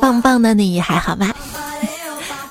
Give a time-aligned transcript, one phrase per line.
[0.00, 1.34] 棒棒的你还好吗？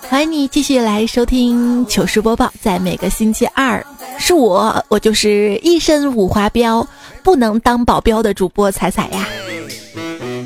[0.10, 3.84] 欢迎你继续来收听糗事播报，在每个星期二，
[4.20, 6.86] 是我，我就是一身五花膘，
[7.24, 9.26] 不能当保镖的主播彩彩呀。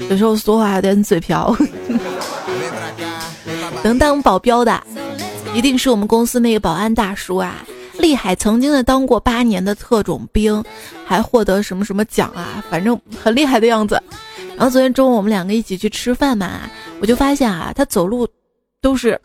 [0.09, 1.55] 有时候说话有点嘴瓢，
[3.84, 4.82] 能当保镖的，
[5.54, 7.66] 一定是我们公司那个保安大叔啊，
[8.00, 10.63] 厉害，曾经的当过八年的特种兵，
[11.05, 14.02] 还获得什么什么奖啊，反正很厉害的样子。
[14.55, 16.62] 然后昨天中午我们两个一起去吃饭嘛，
[17.02, 18.27] 我就发现啊，他走路
[18.81, 19.20] 都是，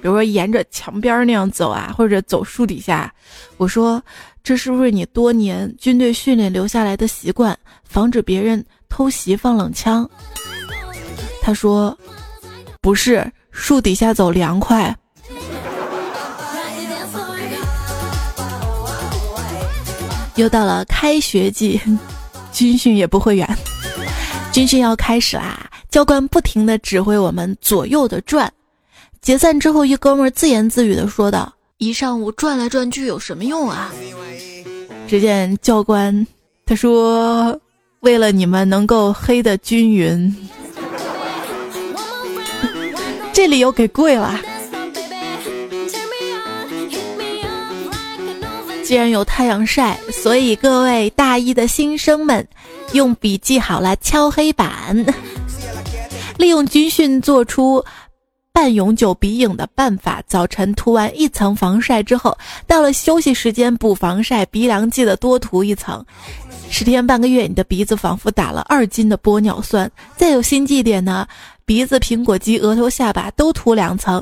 [0.00, 3.12] 比如说沿着墙边那样走啊，或者走树底下。
[3.56, 4.02] 我说，
[4.42, 10.08] 这是不是你多年军队训练留下来的习惯，防止别人偷袭放冷枪？
[11.42, 11.96] 他说，
[12.80, 14.94] 不是，树底下走凉快。
[20.40, 21.78] 又到了开学季，
[22.50, 23.46] 军训也不会远。
[24.50, 25.70] 军训要开始啦！
[25.90, 28.50] 教官不停地指挥我们左右的转。
[29.20, 33.92] 解散之后，一哥们自言自语地说道：“一上午转来转去有什么用啊？”
[35.06, 36.26] 只见教官
[36.64, 37.58] 他说
[38.00, 40.34] ：“为了你们能够黑的均匀。”
[43.32, 44.40] 这里又给跪了。
[48.90, 52.44] 既然有太阳晒，所以各位大一的新生们。
[52.92, 55.06] 用笔记好了敲黑板，
[56.36, 57.84] 利用军训做出
[58.52, 60.20] 半永久鼻影的办法。
[60.26, 66.04] 早晨涂完一层防晒之后，到了休息时间补防晒，鼻梁记得多涂一层。
[66.68, 69.88] 十天半个月，你的鼻子仿佛打了二斤的玻尿酸。
[70.16, 71.24] 再有心计点呢，
[71.64, 74.20] 鼻子、苹果肌、额头、下巴都涂两层，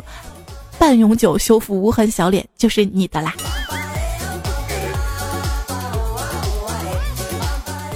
[0.79, 3.33] 半永久修复无痕小脸就是你的啦。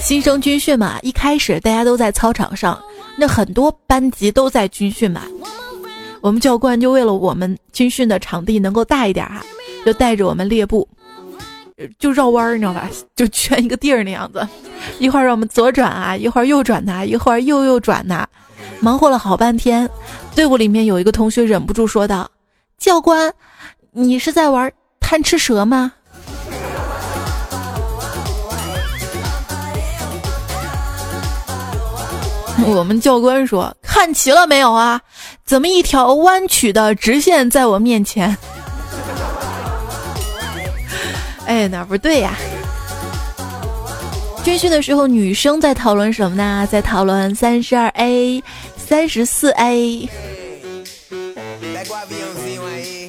[0.03, 2.79] 新生军训嘛，一开始大家都在操场上，
[3.17, 5.23] 那很多班级都在军训嘛。
[6.21, 9.43] 我们教官就为了我们军训的场地能够大一点哈，
[9.87, 10.87] 就带着我们列步，
[11.99, 12.91] 就绕弯儿，你知道吧？
[13.15, 14.47] 就圈一个地儿那样子，
[14.99, 18.27] 一会儿让我们左转啊，一会儿右转呐，一会儿右右转呐，
[18.81, 19.89] 忙活了好半天。
[20.35, 22.29] 队伍里面有一个同学忍不住说道
[22.77, 23.33] ：“教官，
[23.93, 24.71] 你是在玩
[25.01, 25.93] 贪吃蛇吗？”
[32.67, 35.01] 我们教官说：“看齐了没有啊？
[35.45, 38.37] 怎么一条弯曲的直线在我面前？”
[41.47, 42.35] 哎，哪不对呀？
[44.45, 46.67] 军训的时候，女生在讨论什么呢？
[46.71, 48.43] 在讨论三十二 A、
[48.77, 50.09] 三十四 A。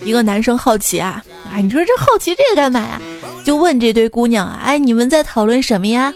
[0.04, 3.02] 一个男生好奇啊，哎，你说这好奇这个干嘛呀？
[3.46, 6.14] 就问这堆姑娘啊，哎，你们在讨论什么呀？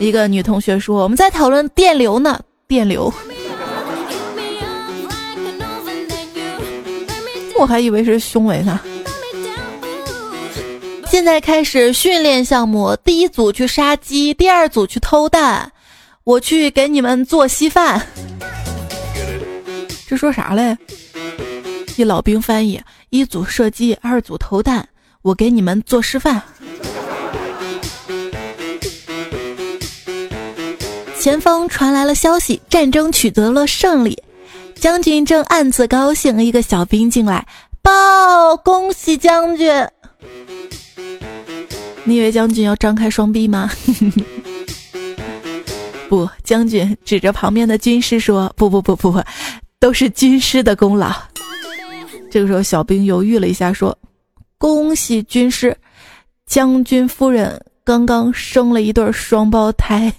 [0.00, 3.12] 一个女同学说：“我们在讨论电流呢，电流。”
[7.60, 8.80] 我还以为是胸围呢。
[11.06, 15.70] 现在开始训练项目，第一组去杀鸡，第二组去偷蛋，
[16.24, 18.06] 我去给你们做稀饭。
[20.08, 20.78] 这说啥嘞？
[21.96, 24.88] 一老兵翻译：一组射击，二组投弹，
[25.20, 26.42] 我给你们做示范。
[31.20, 34.18] 前方传来了消息，战争取得了胜利。
[34.76, 37.46] 将军正暗自高兴，一个小兵进来
[37.82, 39.86] 报：“恭喜将军！”
[42.04, 43.70] 你以为将军要张开双臂吗？
[46.08, 49.22] 不，将军指着旁边的军师说：“不不不不不，
[49.78, 51.12] 都是军师的功劳。”
[52.32, 53.96] 这个时候，小兵犹豫了一下，说
[54.56, 55.76] ：“恭喜军师，
[56.46, 60.10] 将军夫人刚刚生了一对双胞胎。”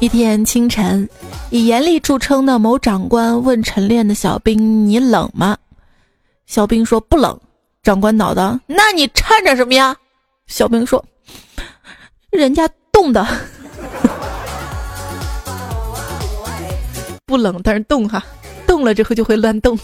[0.00, 1.08] 一天清晨，
[1.50, 4.56] 以严厉著称的某长官问晨练的小兵
[4.86, 5.58] ：“你冷吗？”
[6.46, 7.36] 小兵说：“不冷。”
[7.82, 9.96] 长官恼道：“那你颤着什么呀？”
[10.46, 11.04] 小兵说
[12.30, 13.26] ：“人家冻的，
[17.26, 18.24] 不冷，但是冻哈，
[18.68, 19.76] 冻了之后就会乱动。”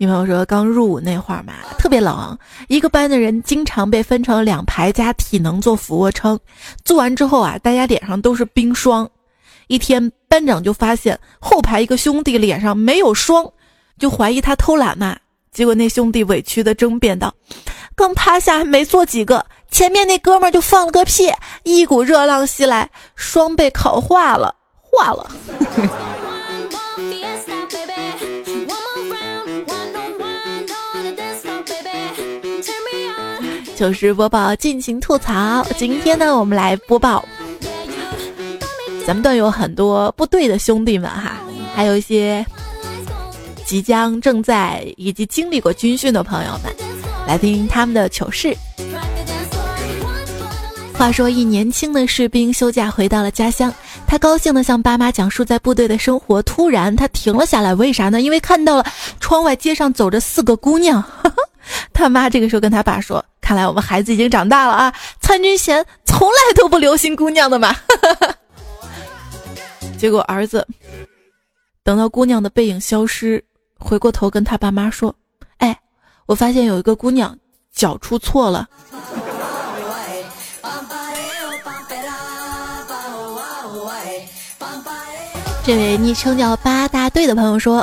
[0.00, 6.38] 女朋友说，刚入伍那会儿嘛，特别冷，一个班的人经常被分成两排加体能做俯卧撑，
[6.84, 9.10] 做完之后啊，大家脸上都是冰霜。
[9.66, 13.44] 一天，班长就发现后排一个兄弟脸上没有霜，
[13.98, 15.16] 就怀疑他偷懒嘛。
[15.50, 17.34] 结果那兄弟委屈的争辩道
[17.96, 21.28] ：“刚趴下还没做几个，前面那哥们儿就放了个屁，
[21.64, 25.28] 一股热浪袭来，双被烤化了，化了。
[33.78, 35.64] 糗事播报，尽情吐槽。
[35.76, 37.24] 今天呢，我们来播报，
[39.06, 41.36] 咱们段有很多部队的兄弟们哈，
[41.76, 42.44] 还有一些
[43.64, 46.74] 即将、正在以及经历过军训的朋友们，
[47.24, 48.52] 来听他们的糗事。
[50.94, 53.72] 话说，一年轻的士兵休假回到了家乡，
[54.08, 56.42] 他高兴地向爸妈讲述在部队的生活。
[56.42, 58.20] 突然，他停了下来，为啥呢？
[58.20, 58.84] 因为看到了
[59.20, 61.04] 窗外街上走着四个姑娘。
[61.94, 64.92] 他妈这个时候跟他爸说：“看来我们孩子已经长大了啊！
[65.22, 67.74] 参军前从来都不留心姑娘的嘛。
[69.96, 70.68] ”结果儿子
[71.82, 73.42] 等到姑娘的背影消失，
[73.78, 75.16] 回过头跟他爸妈说
[75.56, 75.74] ：“哎，
[76.26, 77.34] 我发现有一个姑娘
[77.72, 78.68] 脚出错了。”
[85.64, 87.82] 这位昵称叫八大队的朋友说：“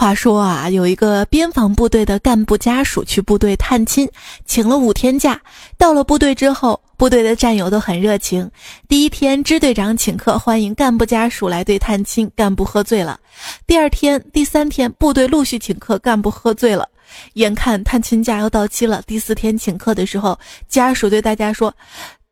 [0.00, 4.08] 话说啊，有一个边防部队的干部家属去部队探亲，
[4.46, 5.38] 请了五天假。
[5.76, 8.50] 到了部队之后，部队的战友都很热情。
[8.88, 13.20] 第一天，支队长请客欢迎干部家属来队探亲，干部喝醉了。
[13.66, 16.88] 第二天、第三天，部队陆续请客，干部喝醉了。
[17.34, 21.74] 眼看探亲假要到期了，第四天请客的时候，家属对大家说：‘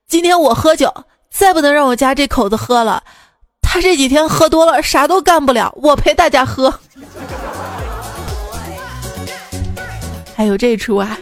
[0.08, 0.90] 今天我喝酒，
[1.30, 3.02] 再不能让我家这口子喝了。’”
[3.70, 5.70] 他这几天喝多了，啥都干不了。
[5.76, 6.72] 我陪大家喝。
[10.34, 11.18] 还有这出啊！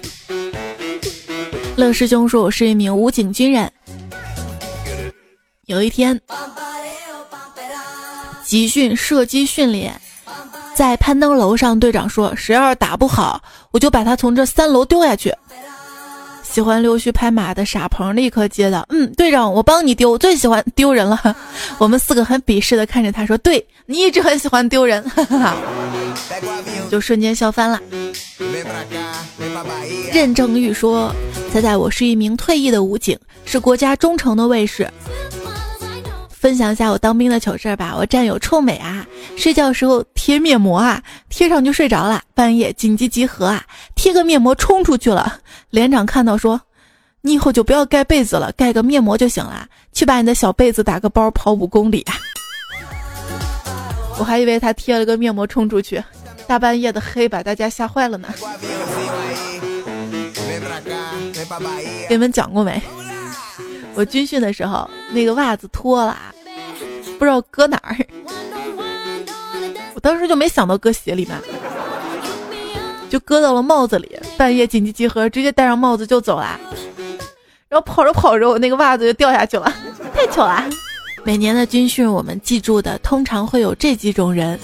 [1.75, 3.71] 乐师兄说：“我是一名武警军人。
[5.65, 6.21] 有一天，
[8.45, 10.01] 集训射击训练，
[10.73, 13.43] 在攀登楼上，队长说：谁要是打不好，
[13.73, 15.35] 我就把他从这三楼丢下去。”
[16.57, 21.37] 喜欢溜须拍马的傻鹏立刻接道：“嗯，队长，我帮你丢，我最喜欢丢人了。
[21.77, 25.05] ”我们四个很鄙视的看着他说：“对你一直很喜欢丢人。
[26.91, 27.79] ”就瞬间笑翻了。
[30.15, 31.15] 任正玉说
[31.53, 34.91] ：“猜猜我是一名退役的武警，是国家忠诚的卫士。”
[36.39, 37.95] 分享一下我当兵的糗事吧。
[37.97, 39.07] 我战友臭美啊，
[39.37, 42.23] 睡觉时候贴面膜啊，贴上就睡着了。
[42.35, 43.65] 半夜紧急集合啊，
[43.97, 45.41] 贴个面膜冲出去了。
[45.71, 46.61] 连长看到说
[47.23, 49.67] ：“你以后就不要盖被子了，盖个面膜就行了。
[49.93, 52.05] 去把你的小被子打个包，跑五公里。
[54.21, 56.03] ”我还以为他贴了个面膜冲出去，
[56.47, 58.29] 大半夜的黑把大家吓坏了呢。
[62.09, 62.81] 给 你们讲过没？
[63.97, 66.17] 我军训的时候，那个袜子脱了。
[67.19, 67.97] 不知道搁哪儿，
[69.95, 71.35] 我当时就没想到搁鞋里面，
[73.09, 74.15] 就搁到了帽子里。
[74.37, 76.61] 半夜紧急集合，直接戴上帽子就走了。
[77.71, 79.73] 然后跑着跑着，我那个袜子就掉下去了，
[80.15, 80.63] 太巧了。
[81.25, 84.61] 每年的军训，我们记住的通常会有这几种人：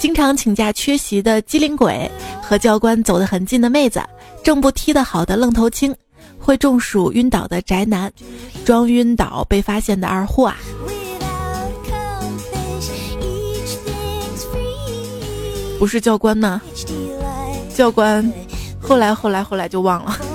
[0.00, 2.10] 经常请假缺席的机灵鬼，
[2.42, 4.02] 和教官走得很近的妹子，
[4.42, 5.94] 正步踢得好的愣头青，
[6.48, 8.10] 会中暑晕倒的宅男，
[8.64, 10.56] 装晕倒被发现的二货啊。
[15.78, 16.58] 不是教官呢？
[17.74, 18.32] 教官，
[18.80, 20.16] 后来后来后来就忘了。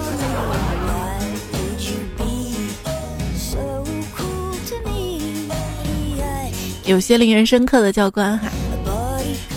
[6.85, 8.49] 有些令人深刻的教官哈，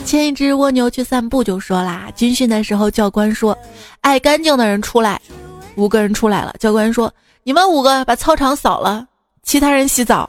[0.07, 3.55] 牵一只蜗牛去散步就说啦，军训的时候教官说，
[4.01, 5.21] 爱干净的人出来，
[5.77, 7.13] 五个人出来了，教官说，
[7.45, 9.07] 你们五个把操场扫了，
[9.43, 10.29] 其他人洗澡。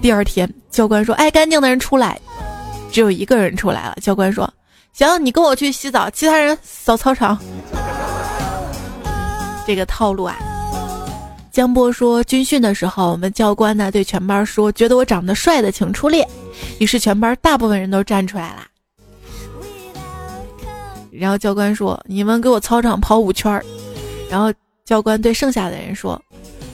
[0.00, 2.20] 第二天教官说，爱干净的人出来。
[2.92, 4.52] 只有一个人出来了，教官说
[4.92, 7.38] ：“行，你跟我去洗澡，其他人扫操场。”
[9.66, 10.36] 这个套路啊。
[11.52, 16.26] 江波说，军训的时候，我们教官呢对全班说：“觉得我长得帅的，请出列。”
[16.78, 18.66] 于是全班大部分人都站出来了。
[21.10, 23.64] 然后教官说：“你们给我操场跑五圈儿。”
[24.30, 24.52] 然后
[24.84, 26.20] 教官对剩下的人说。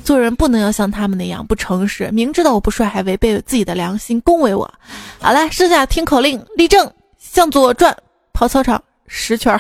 [0.05, 4.73] 做人不能要像他们那样不诚实，明知道我不帅还违背自己的良心恭维我。
[5.19, 7.93] 好了，剩下听口令，立正，向左转，
[8.33, 9.59] 跑操场十圈。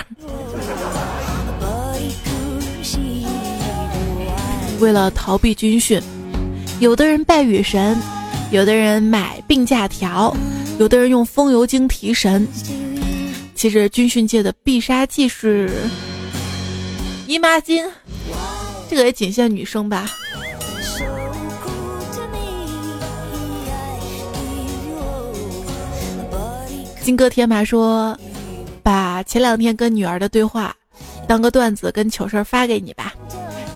[4.78, 6.00] 为了逃避军训，
[6.78, 8.00] 有的人拜雨神，
[8.52, 10.32] 有的人买病假条，
[10.78, 12.46] 有的人用风油精提神。
[13.56, 15.72] 其实军训界的必杀技是
[17.26, 17.84] 姨妈巾，
[18.88, 20.08] 这个也仅限女生吧。
[27.02, 28.16] 金戈铁马说
[28.82, 30.74] ：“把前两天跟女儿的对话
[31.26, 33.12] 当个段子跟糗事发给你吧。”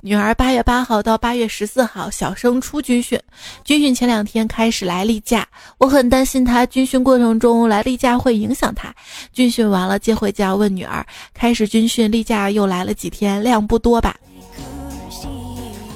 [0.02, 3.20] 女儿八月八号到八月十四号小升初军训，
[3.64, 8.94] 军训前两天开始来例假，我很担心她军训过程中来例假会影响她。
[9.32, 11.04] 军训完了接回家问女儿，
[11.34, 14.16] 开始军训例假又来了几天，量不多吧？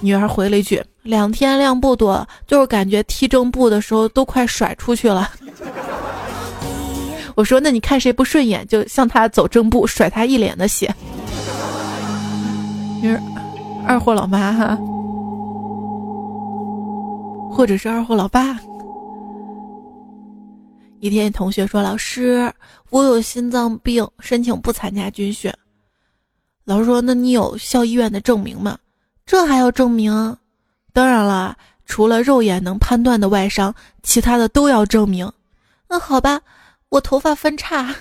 [0.02, 5.30] 女儿回了一句：“两天量不多，就是感觉踢正步的时候都快甩出去了。
[7.34, 10.94] ”我说：“那你看谁不顺眼，就向他走正步，甩他一脸的血。”
[13.00, 13.18] 女儿，
[13.86, 14.76] 二货老妈哈，
[17.50, 18.58] 或者是二货老爸。
[21.00, 22.50] 一天，同学说：“老师，
[22.88, 25.52] 我有心脏病，申请不参加军训。”
[26.64, 28.78] 老师说：“那你有校医院的证明吗？”
[29.26, 30.36] 这还要证明？
[30.94, 35.30] 当然了，除了肉眼能判断的外伤，其他的都要证明。
[35.88, 36.40] 那好吧，
[36.88, 37.94] 我头发分叉。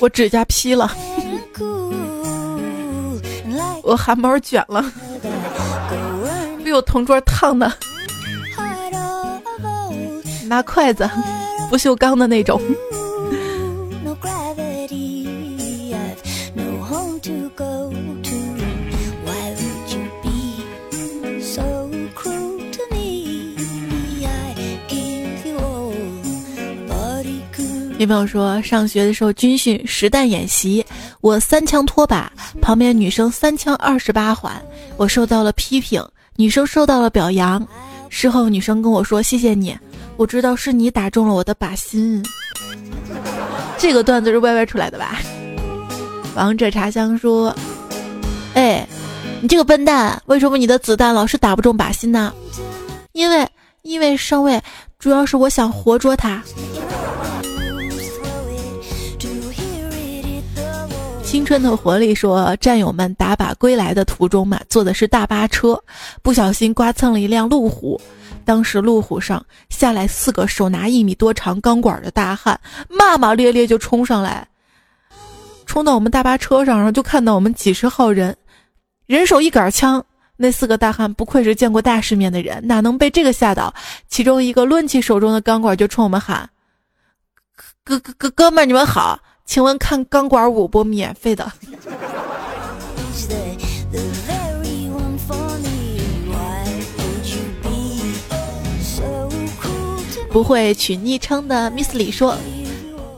[0.00, 0.90] 我指甲劈了，
[3.82, 4.84] 我汗毛卷了，
[6.64, 7.72] 被我同桌烫的。
[10.46, 11.08] 拿筷子，
[11.70, 12.60] 不锈钢的那种。
[28.06, 30.84] 朋友说，上学的时候军训实弹演习，
[31.20, 34.62] 我三枪拖把，旁边女生三枪二十八环，
[34.96, 36.02] 我受到了批评，
[36.36, 37.66] 女生受到了表扬。
[38.08, 39.76] 事后女生跟我说：“谢谢你。”
[40.16, 42.24] 我知道是你打中了我的靶心，
[43.76, 45.20] 这个段子是歪歪出来的吧？
[46.34, 47.54] 王者茶香说
[48.54, 48.86] ：“哎，
[49.42, 52.32] 你这个笨蛋，为什么你的子弹老是打不中靶心呢？
[53.12, 53.46] 因为，
[53.82, 54.58] 因为上尉，
[54.98, 56.42] 主要是我想活捉他。”
[61.26, 65.78] 青春的活力说：“战友们打靶归来的途中嘛，坐的是大巴车，
[66.22, 68.00] 不小心刮蹭了一辆路虎。”
[68.46, 74.46] 当时路虎上下来四个手拿一米多长钢管的大汉，骂骂咧咧就冲上来，
[75.66, 78.34] 冲到我们大巴车上，然后就看到我们几十号人，
[79.06, 80.02] 人手一杆枪。
[80.36, 83.74] 那四个大汉不愧是见过大世面的人，哪能被这个吓到？
[84.08, 86.48] 其中一个抡起手中的钢管就冲我们喊
[87.82, 90.84] ：“哥哥哥哥们，你们好，请问看钢管舞不？
[90.84, 91.50] 免费的。”
[100.30, 102.36] 不会取昵称的 Miss 李说：“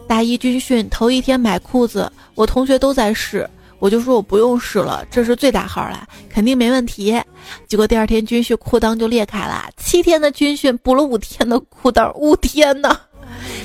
[0.07, 7.21] 大一军训头一天买裤子，我同学都在试，我就说我不用试了，这是最大号了，肯定没问题。
[7.67, 12.97] 结果第二天军训裤裆就裂开了，七天的军训补了五天的裤裆，五天呢，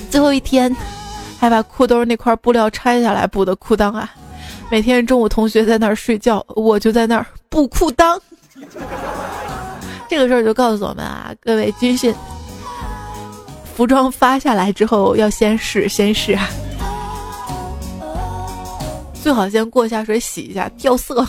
[0.10, 0.76] 最后一天
[1.44, 4.10] 还把裤兜那块布料拆下来补的裤裆啊！
[4.72, 8.18] 每天中午同学在那儿睡觉，我就在那儿补裤裆。
[10.08, 12.16] 这个事儿就告诉我们啊，各位军训。”
[13.76, 16.48] 服装发下来之后要先试，先试啊，
[19.22, 21.28] 最好先过一下水洗一下，掉色。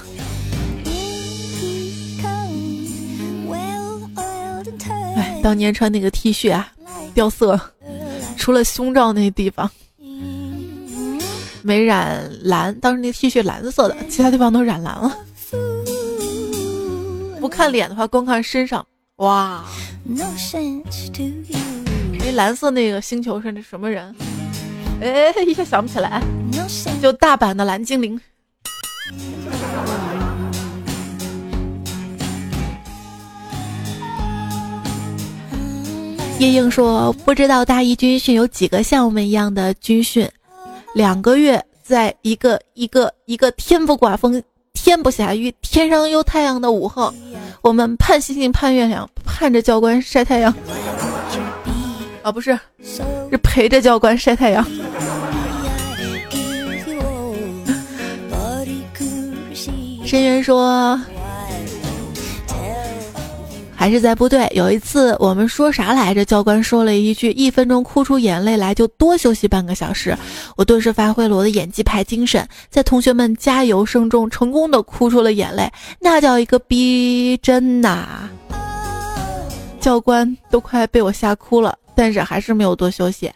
[5.16, 6.72] 哎，当年穿那个 T 恤啊，
[7.14, 7.60] 掉色，
[8.36, 9.68] 除了胸罩那地方
[11.66, 15.16] 没染蓝，当时那 T 恤蓝色的，其他地方都染蓝了。
[17.40, 19.64] 不看脸的话，光看身上，哇！
[20.04, 20.22] 那
[22.32, 24.14] 蓝色那个星球是那什么人？
[25.00, 26.22] 哎，一下想不起来。
[27.00, 28.20] 就大阪的蓝精灵。
[36.38, 40.28] 叶英说：“不知道大一军训有几个像我们一样的军训，
[40.94, 47.12] 两个月在一个一个一个天不刮风、天不下雨、天上有太阳的午后，
[47.62, 50.54] 我们盼星星盼月亮，盼着教官晒太阳。”
[52.22, 52.58] 啊，不是，
[53.30, 54.64] 是陪着教官晒太阳。
[60.06, 60.98] 深渊说，
[63.76, 64.50] 还是在部队。
[64.54, 66.24] 有一次，我们说啥来着？
[66.24, 70.16] 教官说了一句：“一分钟哭出眼泪来，就多休息半个小时。”
[70.56, 78.28] 我顿时发挥了我的演技派精神，在同学们加油声中，成功的哭出了眼泪，那叫一个逼真呐！
[79.80, 81.78] 教官都快被我吓哭了。
[81.96, 83.30] 但是还是没有多休息。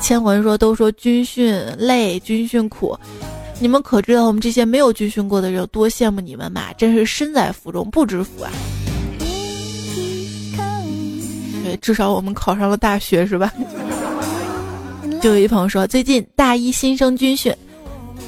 [0.00, 2.96] 千文说：“都说军训累，军训苦，
[3.58, 6.72] 你们可知道我们这些没有军训过的人有多羡慕你们嘛？
[6.74, 8.52] 真是身在福中不知福啊！”
[11.68, 13.52] 对，至少我们考上了大学，是吧？
[15.20, 17.54] 就有一朋友说，最近大一新生军训，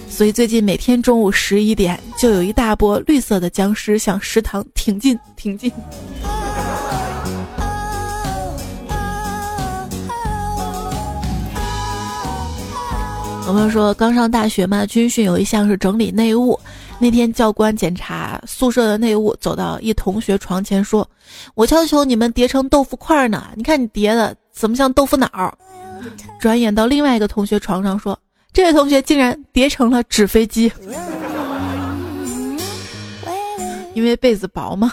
[0.08, 5.72] 所以最近每天中午十一点就有一大波绿色的僵尸向食堂挺进挺进。
[13.46, 16.58] 我们说刚上大学嘛，军训有一项是整理内务。
[17.02, 21.08] 那天教官检查宿舍的内务，走到一同学床前说
[21.56, 25.58] ：“我要求你们叠成豆腐块呢，你看你叠的怎么像豆腐脑？”
[26.38, 28.18] 转眼到另外一个同学床上说
[28.52, 30.70] ：“这位同学竟然叠成了纸飞机，
[33.94, 34.92] 因为被子薄吗？”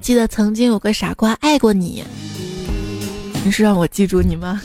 [0.00, 2.04] 记得曾经有个傻瓜爱过你，
[3.46, 4.60] 你是让我记住你吗？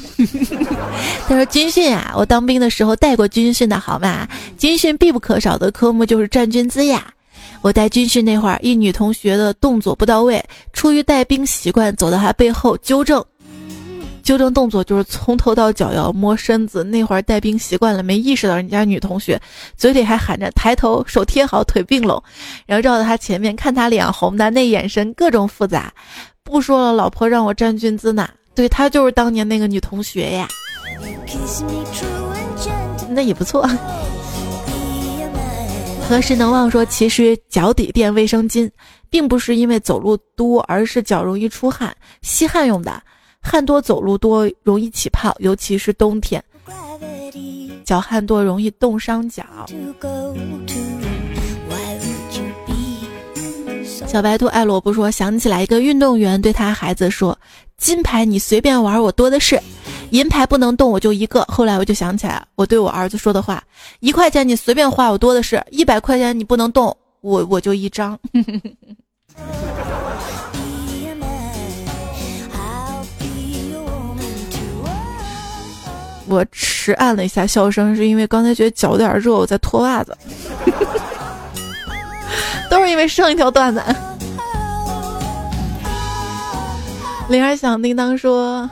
[1.29, 4.27] 他说军训啊，我当兵的时候带过军训的好吗？
[4.57, 7.13] 军训必不可少的科目就是站军姿呀。
[7.61, 13.23] 我带军训那会儿，一女同学的动作不到位，出于带兵习惯，走到她背后纠正。
[14.23, 16.83] 纠正动作就是从头到脚要摸身子。
[16.83, 19.39] 那会儿带兵习惯了，没意识到人家女同学
[19.77, 22.23] 嘴里还喊着抬头，手贴好，腿并拢，
[22.65, 25.93] 然后绕到她前面看她脸红的那眼神各种复杂。
[26.43, 28.27] 不说了，老婆让我站军姿呢。
[28.53, 30.47] 对她就是当年那个女同学呀，
[33.09, 33.67] 那也不错。
[36.07, 38.69] 何时能忘说，其实脚底垫卫生巾，
[39.09, 43.01] 并不是因为走路多，而是脚容易出汗，吸汗用的。
[43.41, 46.43] 汗多走路多容易起泡，尤其是冬天，
[47.85, 49.43] 脚汗多容易冻伤脚。
[54.05, 57.37] 小白兔爱萝卜说：“想起来一个运动员对他孩子说，
[57.81, 59.59] 金牌你随便玩，我多的是。”
[60.11, 61.41] 银牌不能动，我就一个。
[61.45, 63.63] 后来我就想起来，我对我儿子说的话：
[64.01, 68.19] 一块钱你随便花，我多的是；一百块钱你不能动，我我就一张。
[76.27, 80.15] 我迟按了一下笑声，是因为刚才觉得脚有点热，我在脱袜子。
[82.69, 83.81] 都是因为上一条段子。
[87.29, 88.69] 铃儿响叮当说。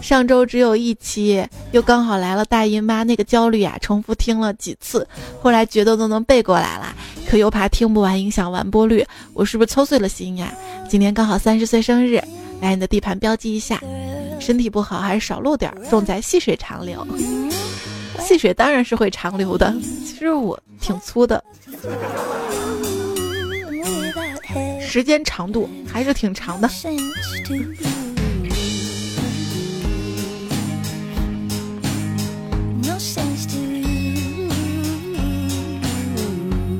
[0.00, 1.42] 上周只有一期，
[1.72, 5.08] 又刚好来了大姨妈，那个焦虑啊，重复听了几次，
[5.40, 6.94] 后来觉得都能背过来了，
[7.26, 10.52] 可又怕听不完影响完播率，我是不是操碎了心呀？
[10.90, 12.22] 今天刚好三十岁生日，
[12.60, 13.80] 来你的地盘标记一下，
[14.38, 17.06] 身体不好还是少录点，重在细水长流。
[18.20, 21.42] 细水当然是会长流的，其实我挺粗的，
[24.94, 26.68] 时间长度还是挺长的。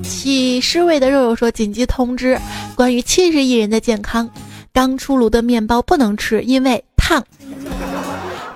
[0.04, 2.38] 起尸位的肉肉说：“紧急通知，
[2.76, 4.30] 关于七十亿人的健康，
[4.72, 7.20] 刚出炉的面包不能吃，因为烫。”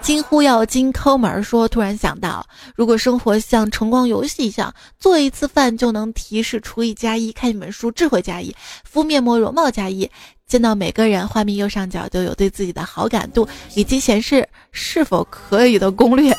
[0.09, 2.43] 金呼要金抠门说：“突然想到，
[2.75, 10.11] 如果生活像晨光游戏一样，做一次饭就能提示厨艺加一，看一本书智慧加一，敷面膜容貌加一，
[10.47, 16.35] 见到每个人画面右上角都有对自己的好感度以及显示是否可以的攻略，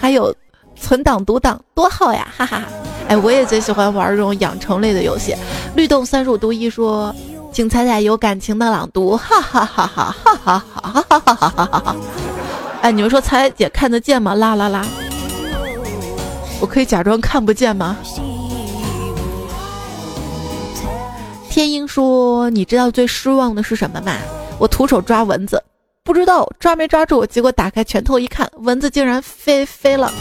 [0.00, 0.34] 还有。”
[0.74, 2.64] 存档读档多好呀，哈哈！
[3.06, 5.32] 哎，我也最喜欢玩这种养成类的游戏。
[5.76, 7.14] 律动三十五度一说，
[7.52, 11.96] 请猜猜有感情的朗读，哈哈哈哈哈哈哈哈哈哈哈哈哈！
[12.82, 14.34] 哎，你们说彩姐看得见吗？
[14.34, 14.84] 啦啦啦！
[16.60, 17.96] 我可以假装看不见吗？
[21.48, 24.16] 天鹰说，你知道最失望的是什么吗？
[24.58, 25.62] 我徒手抓蚊子，
[26.02, 30.12] 不知道抓没抓住，结果打开拳头一看，蚊子竟然飞飞了。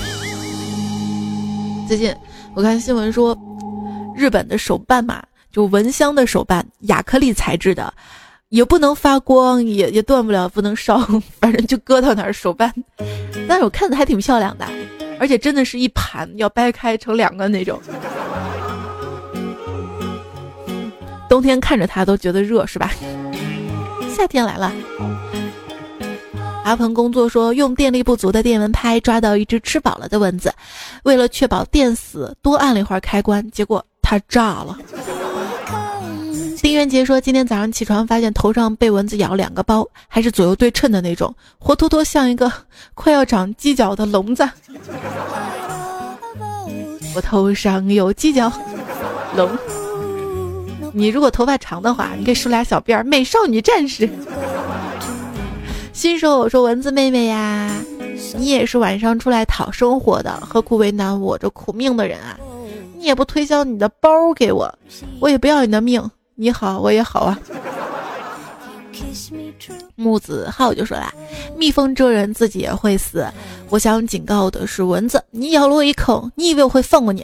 [1.88, 2.15] 最近
[2.54, 3.36] 我看新闻说，
[4.15, 7.91] 日本的手办嘛，就蚊香的手办，亚克力材质的，
[8.52, 11.00] 也不能发光，也也断不了，不能烧，
[11.40, 12.70] 反正就搁到那儿手办。
[13.48, 14.66] 但是我看着还挺漂亮的，
[15.22, 17.82] 而且真的是一盘要掰开成两个那种。
[21.30, 22.92] 冬天看着它都觉得热，是吧？
[24.14, 24.70] 夏天来了。
[26.66, 30.54] 阿鹏工作说，用电力不足的电蚊拍抓到一只吃饱了的蚊子，
[31.04, 34.78] 为了确保电死，多按了一会儿开关，结果它炸了。
[36.62, 42.52] 丁元杰说，今天早上起床发现头上被蚊子咬两个包，还是左右对称的那种，活脱脱像一个
[42.93, 44.47] 快要长犄角的笼子。
[47.15, 48.52] 我头上有犄角
[49.36, 49.50] 龙，
[50.93, 54.08] 你如果头发长的话，你可以梳俩小辫儿，美少女战士。
[55.93, 57.71] 新手我说蚊子妹妹呀，
[58.38, 62.39] 你也是晚上出来讨生活的，何苦为难我这苦命的人啊？
[63.00, 64.71] 你也不推销你的包给我，
[65.19, 66.08] 我也不要你的命。
[66.42, 67.38] 你好，我也好啊。
[69.96, 71.14] 木子浩就说啦
[71.56, 73.28] ：“蜜蜂蛰人，自己也会死。
[73.70, 77.24] 我想警告的是蚊子，你咬了我一口，你以为我会放过你？”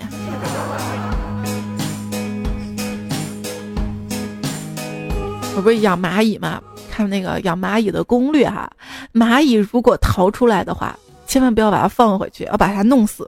[5.55, 6.61] 我不是养蚂蚁吗？
[6.91, 8.71] 看那个养蚂蚁的攻略哈，
[9.11, 13.27] 蚂蚁如果逃出来的话，千万不要把它放回去，要把它弄死。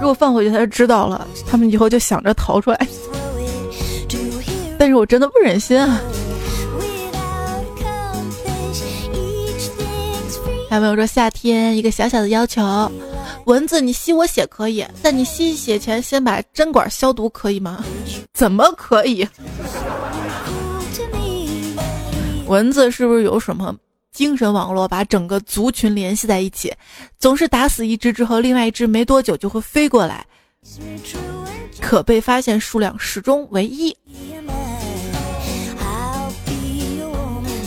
[0.00, 2.86] 如果放回去，它就知道了，它们以后就想着逃出来。
[4.78, 6.00] 但是我真的不忍心啊。
[10.68, 12.62] 还有朋友说夏天一个小小的要求？
[13.46, 17.84] 蚊子，你吸我血可以，但你吸血前先把针管消毒，可以吗？
[18.32, 19.28] 怎么可以？
[22.46, 23.74] 蚊子是不是有什么
[24.12, 26.72] 精神网络，把整个族群联系在一起？
[27.18, 30.26] 总是打死一只之后，另外一只没多久就会飞过来，
[31.80, 33.94] 可被发现数量始终为一。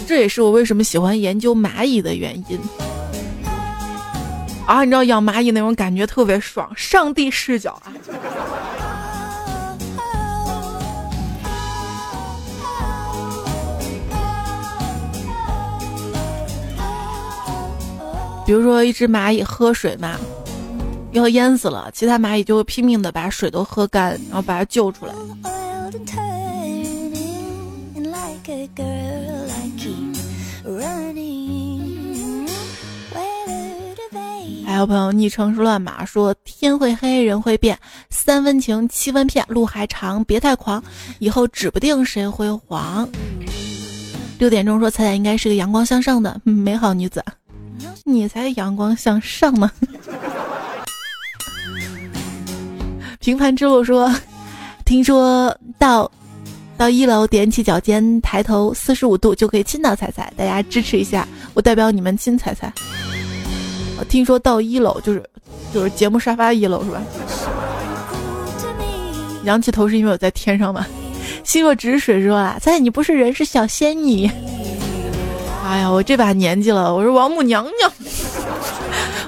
[0.08, 2.58] 这也是我为什么喜欢研究蚂蚁的原因。
[4.66, 7.92] 啊，你知道养蚂蚁那种感觉特别爽，上帝视角啊！
[18.46, 20.18] 比如说，一只蚂蚁喝水嘛，
[21.12, 25.14] 要淹死了，其他蚂蚁就会拼命的把水都喝干，然后把它救出来。
[34.78, 37.76] 还有朋友昵称是乱码，说天会黑，人会变，
[38.12, 40.84] 三分情，七分骗，路还长，别太狂，
[41.18, 43.10] 以后指不定谁会黄。
[44.38, 47.26] 六点钟说彩彩应该是个阳光向上的美好女子。
[48.04, 49.72] 你才阳光向上呢！
[53.18, 54.14] 平凡之路说，
[54.86, 56.12] 听说到
[56.78, 62.72] 到一楼踮起脚尖，抬头四十五度就可以亲到彩彩，大家支持一下，我代表你们亲彩彩。
[64.00, 65.24] 我听说到一楼就是
[65.74, 67.02] 就是节目沙发一楼是吧？
[69.44, 70.86] 仰起头是因为我在天上吗？
[71.44, 74.30] 心若止水说啊，在你不是人是小仙女。
[75.66, 77.92] 哎呀，我这把年纪了，我是王母娘娘。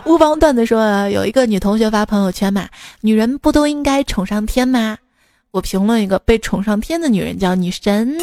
[0.06, 2.68] 乌邦段子说，有一个女同学发朋友圈嘛，
[3.02, 4.98] 女人不都应该宠上天吗？
[5.52, 8.18] 我评论一个被宠上天的女人叫女神，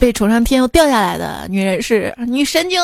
[0.00, 2.80] 被宠上天又掉下来的女人是女神经。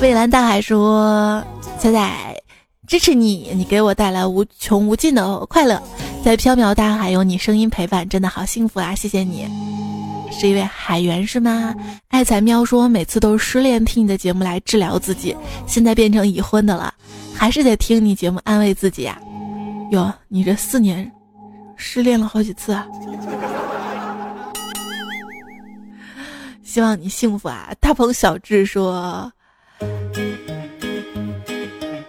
[0.00, 1.44] 蔚蓝大海说，
[1.78, 2.36] 仔仔。
[2.88, 5.80] 支持你，你给我带来无穷无尽的快乐，
[6.24, 8.96] 在飘渺大海有你声音陪伴，真的好幸福啊！
[8.96, 9.46] 谢谢你，
[10.32, 11.72] 是一位海员是吗？
[12.08, 15.36] 爱彩喵说每次都是失恋听你的节目来治疗自己，
[15.68, 16.92] 现在变成已婚的了，
[17.32, 19.16] 还是得听你节目安慰自己呀。
[19.92, 21.08] 哟，你这四年
[21.82, 22.86] 失恋了好几次啊！
[26.62, 27.70] 希望你幸福啊！
[27.80, 29.32] 大鹏小智说。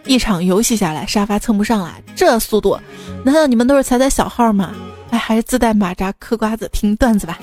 [0.05, 2.77] 一场游戏下来，沙发蹭不上了，这速度，
[3.23, 4.71] 难道你们都是踩踩小号吗？
[5.09, 7.39] 哎，还是自带马扎嗑瓜子听段子吧。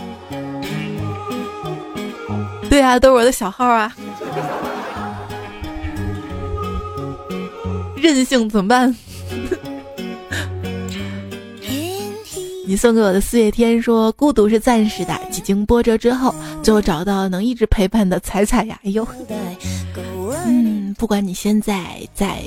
[2.69, 3.97] 对啊，都是我的小号啊。
[7.97, 8.95] 任性怎么办？
[12.69, 18.79] 你送给我的四月天说，孤独是暂时的，几经波折之后，最后找到能一直陪伴的彩彩呀。
[18.85, 19.09] 哎呦。
[20.45, 22.41] 嗯，不管你现在在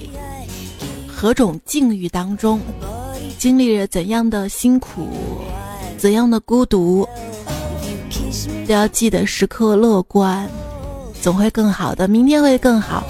[1.07, 2.59] 何种境遇当中，
[3.39, 5.07] 经历着怎样的辛苦，
[5.97, 7.09] 怎样的孤独，
[8.67, 10.47] 都要记得时刻乐观，
[11.19, 13.03] 总会更好的，明天会更好。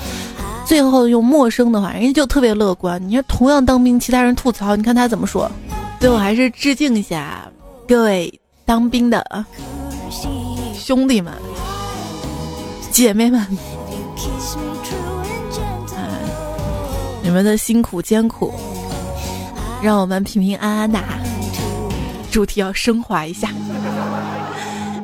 [0.66, 3.06] 最后用陌生的话，人家就特别乐观。
[3.06, 5.52] 你看，同样当兵，其他人吐槽，你看他怎么说？
[6.02, 7.48] 最后还是致敬一下
[7.88, 9.24] 各位当兵的
[10.74, 11.32] 兄弟们、
[12.90, 13.40] 姐妹们。
[13.40, 13.48] 啊
[17.22, 18.52] 你们的辛苦艰苦，
[19.80, 21.20] 让我们平平安安的哈。
[22.32, 23.50] 主题要升华一下。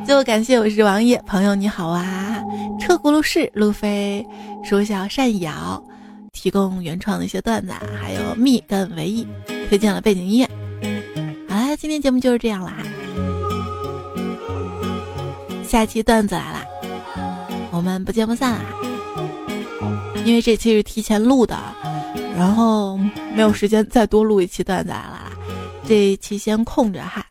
[0.04, 2.44] 最后感谢我是王爷朋友你好啊，
[2.80, 4.26] 车轱辘是路飞，
[4.64, 5.80] 说笑善瑶，
[6.34, 9.26] 提供原创的一些段子，还有蜜跟唯一
[9.70, 10.50] 推荐了背景音乐。
[11.80, 12.74] 今天节目就是这样啦，
[15.64, 16.66] 下期段子来了，
[17.72, 18.66] 我们不见不散啦。
[20.26, 21.56] 因为这期是提前录的。
[22.36, 22.98] 然后
[23.34, 25.32] 没有时间再多录一期段子来了，
[25.88, 27.26] 这一期先空着哈。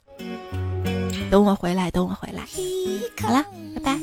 [1.30, 2.42] 等我回来，等我回来。
[3.20, 3.98] 好啦，拜拜。